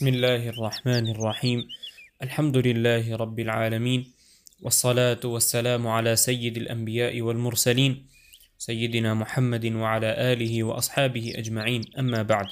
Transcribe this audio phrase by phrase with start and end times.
[0.00, 1.68] بسم الله الرحمن الرحيم.
[2.22, 4.12] الحمد لله رب العالمين
[4.64, 8.06] والصلاة والسلام على سيد الأنبياء والمرسلين
[8.58, 11.82] سيدنا محمد وعلى آله وأصحابه أجمعين.
[11.98, 12.48] أما بعد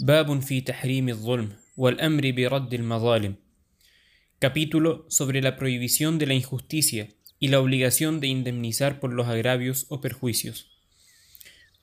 [0.00, 3.34] باب في تحريم الظلم والأمر برد المظالم.
[4.40, 7.08] Capítulo sobre la prohibición de la injusticia
[7.38, 10.66] y la obligación de indemnizar por los agravios o perjuicios.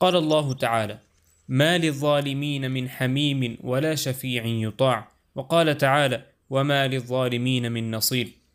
[0.01, 0.99] قال الله تعالى:
[1.47, 8.45] ما للظالمين من حميم ولا شفيع يطاع وقال تعالى وما للظالمين من نصير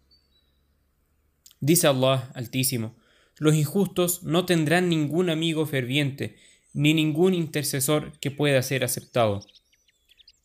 [1.62, 2.96] Dice Allah Altísimo,
[3.38, 6.36] los injustos no tendrán ningún amigo ferviente,
[6.72, 9.40] ni ningún intercesor que pueda ser aceptado.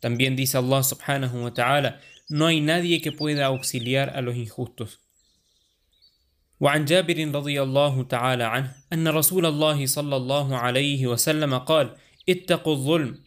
[0.01, 4.99] También dice Allah subhanahu wa ta'ala, no hay nadie que pueda auxiliar a los injustos.
[6.59, 11.95] وعن جابر رضي الله تعالى عنه أن رسول الله صلى الله عليه وسلم قال:
[12.29, 13.19] اتقوا الظلم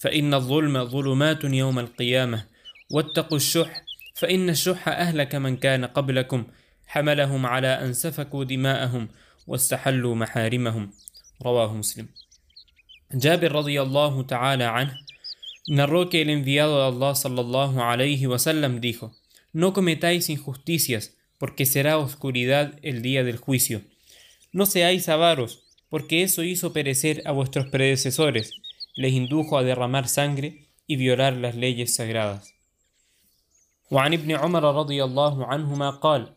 [0.00, 2.44] فإن الظلم ظلمات يوم القيامة.
[2.90, 3.82] واتقوا الشح
[4.14, 6.46] فإن الشح أهلك من كان قبلكم.
[6.86, 9.08] حملهم على أن سفكوا دماءهم
[9.46, 10.90] واستحلوا محارمهم.
[11.42, 12.08] رواه مسلم.
[13.14, 14.98] جابر رضي الله تعالى عنه
[15.68, 18.26] narró que el enviado de Allah sallallahu alayhi
[18.80, 19.12] dijo:
[19.52, 23.82] No cometáis injusticias, porque será oscuridad el día del juicio.
[24.52, 28.52] No seáis avaros, porque eso hizo perecer a vuestros predecesores,
[28.94, 32.54] les indujo a derramar sangre y violar las leyes sagradas.
[33.90, 36.28] وعن ابن عمر رضي الله عنهما قال: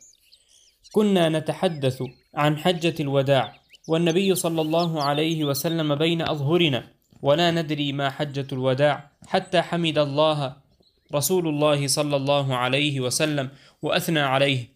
[0.92, 2.04] كنا نتحدث
[2.36, 6.88] عن حجة الوداع، والنبي صلى الله عليه وسلم بين أظهرنا،
[7.22, 10.58] ولا ندري ما حجة الوداع حتى حمد الله
[11.14, 13.50] رسول الله صلى الله عليه وسلم
[13.82, 14.68] وأثنى عليه،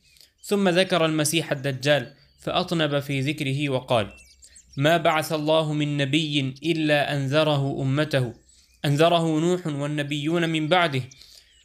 [0.44, 4.14] ثم ذكر المسيح الدجال، فأطنب في ذكره وقال:
[4.78, 8.34] ما بعث الله من نبي إلا أنذره أمته.
[8.86, 11.02] أنذره نوح والنبيون من بعده.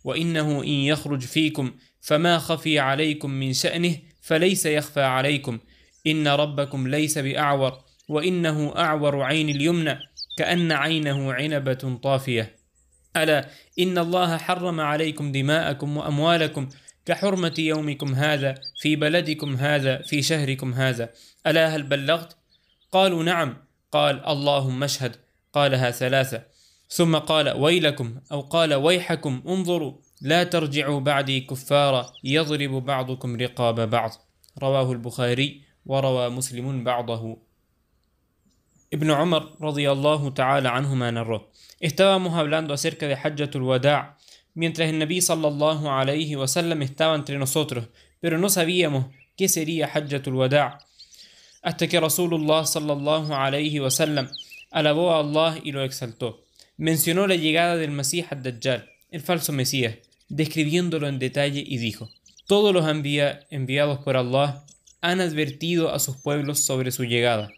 [0.05, 5.59] وإنه إن يخرج فيكم فما خفي عليكم من شأنه فليس يخفى عليكم.
[6.07, 9.99] إن ربكم ليس بأعور وإنه أعور عين اليمنى
[10.37, 12.57] كأن عينه عنبة طافية.
[13.17, 13.49] ألا
[13.79, 16.69] إن الله حرم عليكم دماءكم وأموالكم
[17.07, 21.11] كحرمة يومكم هذا في بلدكم هذا في شهركم هذا.
[21.47, 22.40] ألا هل بلغت؟
[22.93, 23.57] قالوا نعم.
[23.93, 25.17] قال اللهم اشهد.
[25.53, 26.43] قالها ثلاثة.
[26.89, 34.11] ثم قال ويلكم أو قال ويحكم انظروا لا ترجعوا بعدي كفارا يضرب بعضكم رقاب بعض.
[34.63, 37.51] رواه البخاري وروى مسلم بعضه.
[38.93, 41.51] ابن عمر رضي الله تعالى عنهما نره
[41.81, 44.17] estábamos hablando acerca de Hajjat al-Wada'
[44.55, 47.89] mientras el Nabi sallallahu alayhi wa sallam estaba entre nosotros.
[48.21, 49.07] pero no sabíamos
[49.37, 50.79] qué sería Hajjat al-Wada'
[51.63, 53.81] hasta que Rasulullah sallallahu alayhi
[54.71, 56.45] alabó a Allah y lo exaltó.
[56.77, 59.99] Mencionó la llegada del Masih ad-Dajjal, el falso Mesías,
[60.29, 62.09] describiéndolo en detalle y dijo:
[62.47, 64.65] Todos los enviados por Allah
[65.03, 67.51] han advertido a sus pueblos sobre su llegada,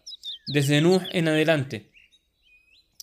[0.47, 1.91] desde Nuh en adelante.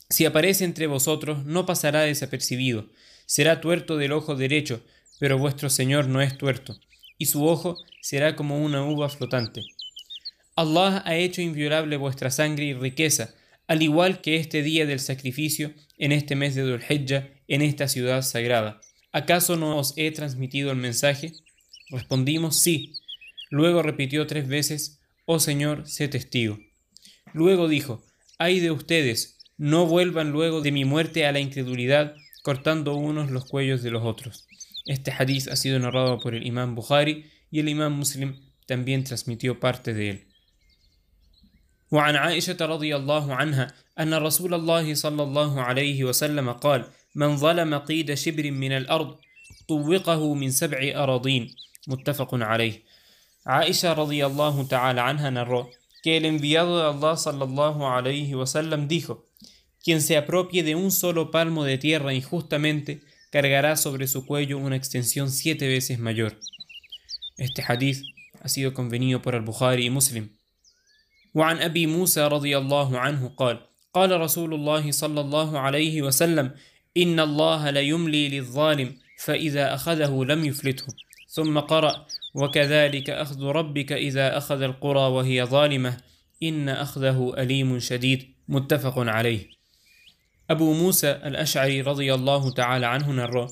[0.08, 2.86] Si aparece entre vosotros, no pasará desapercibido,
[3.26, 4.82] será tuerto del ojo derecho,
[5.20, 6.80] pero vuestro Señor no es tuerto,
[7.16, 9.62] y su ojo será como una uva flotante.
[10.60, 13.34] Allah ha hecho inviolable vuestra sangre y riqueza,
[13.66, 16.82] al igual que este día del sacrificio en este mes de Dhul
[17.48, 18.78] en esta ciudad sagrada.
[19.10, 21.32] ¿Acaso no os he transmitido el mensaje?
[21.88, 22.92] Respondimos sí.
[23.48, 26.58] Luego repitió tres veces, Oh Señor, sé testigo.
[27.32, 28.04] Luego dijo,
[28.36, 33.46] Ay de ustedes, no vuelvan luego de mi muerte a la incredulidad, cortando unos los
[33.46, 34.46] cuellos de los otros.
[34.84, 39.58] Este hadith ha sido narrado por el imán Bukhari y el imán Muslim también transmitió
[39.58, 40.29] parte de él.
[41.90, 46.84] وعن عائشة رضي الله عنها أن رسول الله صلى الله عليه وسلم قال:
[47.14, 49.16] من ظلم قيد شبر من الأرض
[49.68, 51.54] طوقه من سبع أراضين
[51.88, 52.82] متفق عليه.
[53.46, 55.70] عائشة رضي الله تعالى عنها narró
[56.02, 59.26] que el enviado de Allah sallallahu alayhi wasallam dijo:
[59.82, 63.00] Quien se apropie de un solo palmo de tierra injustamente
[63.30, 66.38] cargará sobre su cuello una extensión siete veces mayor.
[67.36, 68.02] Este hadith
[68.42, 70.39] ha sido convenido por al-Bukhari y Muslim.
[71.34, 73.58] وعن أبي موسى رضي الله عنه قال
[73.94, 76.50] قال رسول الله صلى الله عليه وسلم
[76.96, 80.86] إن الله ليملي للظالم فإذا أخذه لم يفلته.
[81.28, 85.96] ثم قرأ وكذلك أخذ ربك إذا أخذ القرى وهي ظالمة
[86.42, 88.34] إن أخذه أليم شديد.
[88.48, 89.46] متفق عليه.
[90.50, 93.46] أبو موسى الأشعري رضي الله تعالى عنه narró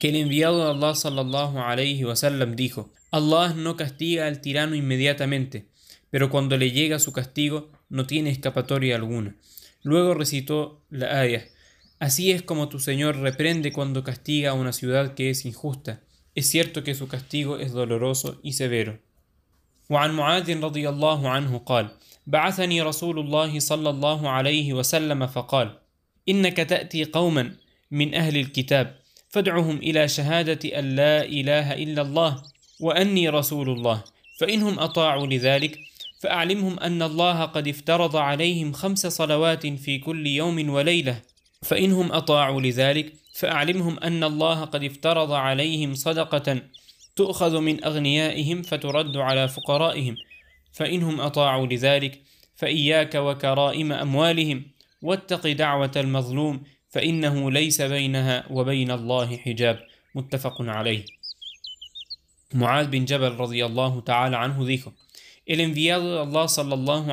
[0.00, 5.69] que el enviado de Allah sallallahu alayhi wasallam dijo Allah no castiga al tirano inmediatamente
[6.09, 9.35] pero cuando le llega su castigo no tiene escapatoria alguna.
[9.83, 11.45] Luego recitó la ayah,
[11.99, 16.01] Así es como tu Señor reprende cuando castiga a una ciudad que es injusta.
[16.35, 18.99] Es cierto que su castigo es doloroso y severo.
[19.89, 21.89] وعن معاذ رضي الله عنه قال
[22.27, 25.79] بعثني رسول الله صلى الله عليه وسلم فقال
[26.29, 27.55] انك تاتي قوما
[27.91, 28.99] من اهل الكتاب
[29.29, 32.43] فادعهم الى شهاده ان لا اله الا الله
[32.79, 34.03] واني رسول الله
[34.39, 35.79] فانهم اطاعوا لذلك
[36.20, 41.22] فأعلمهم أن الله قد افترض عليهم خمس صلوات في كل يوم وليلة
[41.62, 46.62] فانهم أطاعوا لذلك فأعلمهم أن الله قد افترض عليهم صدقة
[47.16, 50.16] تؤخذ من أغنيائهم فترد على فقرائهم
[50.72, 52.20] فانهم أطاعوا لذلك
[52.56, 54.64] فإياك وكرائم أموالهم
[55.02, 59.78] واتق دعوة المظلوم فإنه ليس بينها وبين الله حجاب.
[60.14, 61.04] متفق عليه.
[62.52, 64.92] Muad bin Jabal radiyallahu ta'ala anhu dijo,
[65.50, 67.06] El enviado de Allah sallallahu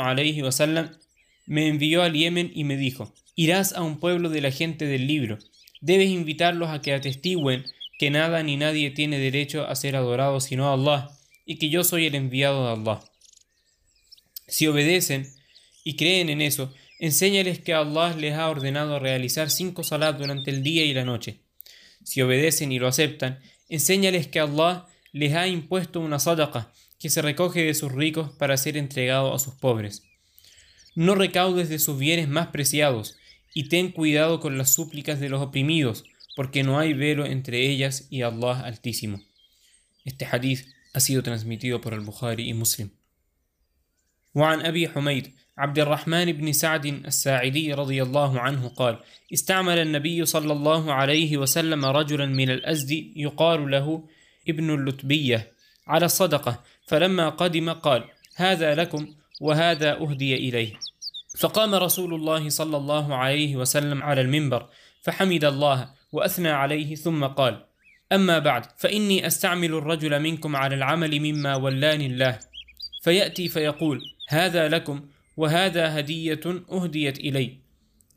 [1.48, 5.08] me envió al Yemen y me dijo, Irás a un pueblo de la gente del
[5.08, 5.40] libro,
[5.82, 7.66] debes invitarlos a que atestiguen
[7.98, 11.10] que nada ni nadie tiene derecho a ser adorado sino Allah,
[11.48, 13.00] y que yo soy el enviado de Allah.
[14.48, 15.28] Si obedecen
[15.84, 20.62] y creen en eso, enséñales que Allah les ha ordenado realizar cinco salat durante el
[20.62, 21.40] día y la noche.
[22.04, 27.23] Si obedecen y lo aceptan, enséñales que Allah les ha impuesto una sadaqa que se
[27.23, 30.03] recoge de sus ricos para ser entregado a sus pobres.
[30.95, 33.17] No recaudes de sus bienes más preciados,
[33.55, 36.05] y ten cuidado con las súplicas de los oprimidos,
[36.37, 39.23] porque no hay velo entre ellas y Allah Altísimo.
[40.05, 42.91] Este hadith ha sido transmitido por el Bukhari y Muslim.
[44.35, 48.99] وعن أبي حميد عبد الرحمن بن سعد الساعدي رضي الله عنه قال
[49.33, 54.09] استعمل النبي صلى الله عليه وسلم رجلا من الأزد يقال له
[54.49, 55.53] ابن اللتبية
[55.88, 58.04] على الصدقة فلما قدم قال
[58.36, 59.08] هذا لكم
[59.42, 60.80] وهذا أهدي إليه.
[61.40, 64.70] فقام رسول الله صلى الله عليه وسلم على المنبر
[65.02, 67.66] فحمد الله وأثنى عليه ثم قال
[68.12, 72.40] أما بعد فإني أستعمل الرجل منكم على العمل مما ولاني الله.
[73.04, 75.06] فيأتي فيقول هذا لكم
[75.38, 76.42] وهذا هدية
[76.72, 77.58] أهديت إلي.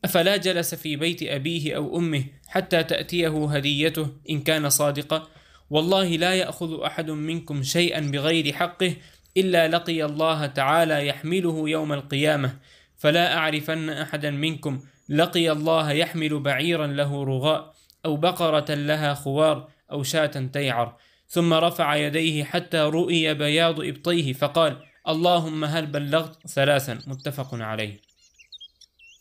[0.04, 5.28] أفلا جلس في بيت أبيه أو أمه حتى تأتيه هديته إن كان صادقا
[5.70, 8.96] والله لا يأخذ أحد منكم شيئا بغير حقه
[9.36, 12.58] إلا لقي الله تعالى يحمله يوم القيامة.
[12.98, 17.74] فلا أعرفن أحدا منكم لقي الله يحمل بعيرا له رغاء
[18.04, 20.96] أو بقرة لها خوار أو شاة تيعر.
[21.28, 24.76] ثم رفع يديه حتى رؤي بياض إبطيه فقال
[25.08, 26.98] اللهم هل بلغت؟ ثلاثا.
[27.06, 28.00] متفق عليه.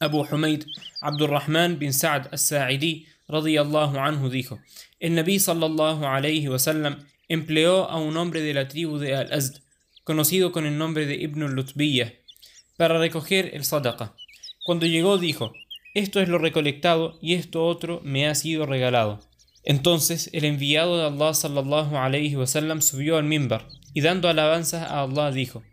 [0.02, 0.66] أبو حميد
[1.04, 4.57] عبد الرحمن بن سعد الساعدي رضي الله عنه dijo
[5.00, 9.62] El Nabi sallallahu alayhi wasallam empleó a un hombre de la tribu de Al-Azd,
[10.04, 12.13] conocido con el nombre de Ibn al-Lutbiyah,
[12.75, 14.16] para recoger el sadaqa.
[14.66, 15.54] Cuando llegó dijo,
[15.94, 19.22] esto es lo recolectado y esto otro me ha sido regalado.
[19.63, 25.02] Entonces el enviado de Allah sallallahu alayhi wasallam subió al mimbar y dando alabanzas a
[25.02, 25.63] Allah dijo,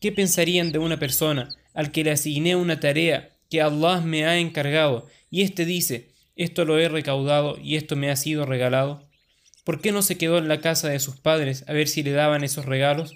[0.00, 4.38] ¿qué pensarían de una persona al que le asigné una tarea que Allah me ha
[4.38, 9.08] encargado y éste dice, esto lo he recaudado y esto me ha sido regalado?
[9.64, 12.12] ¿Por qué no se quedó en la casa de sus padres a ver si le
[12.12, 13.14] daban esos regalos?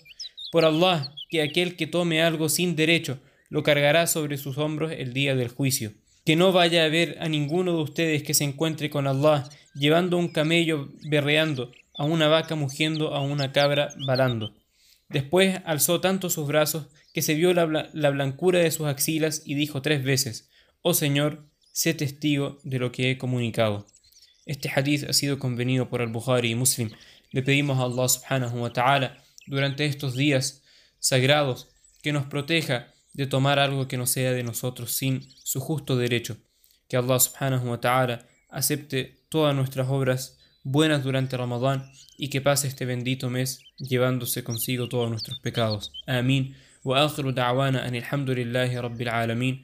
[0.50, 3.18] Por Allah, que aquel que tome algo sin derecho
[3.50, 5.92] lo cargará sobre sus hombros el día del juicio.
[6.24, 10.18] Que no vaya a ver a ninguno de ustedes que se encuentre con Allah llevando
[10.18, 14.54] un camello berreando, a una vaca mugiendo, a una cabra balando.
[15.08, 19.54] Después alzó tanto sus brazos que se vio la, la blancura de sus axilas y
[19.54, 20.50] dijo tres veces,
[20.82, 23.85] Oh Señor, sé testigo de lo que he comunicado.
[24.45, 26.91] Este hadith ha sido convenido por al-Bukhari y Muslim.
[27.31, 30.63] Le pedimos a Allah subhanahu wa ta'ala durante estos días
[30.99, 31.69] sagrados
[32.01, 36.37] que nos proteja de tomar algo que no sea de nosotros sin su justo derecho.
[36.87, 42.67] Que Allah subhanahu wa ta'ala acepte todas nuestras obras buenas durante Ramadán y que pase
[42.67, 45.91] este bendito mes llevándose consigo todos nuestros pecados.
[46.05, 46.55] Amén.
[46.83, 49.63] وآخر دعوانا أن الحمد لله رب العالمين